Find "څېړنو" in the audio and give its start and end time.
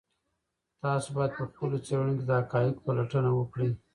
1.85-2.13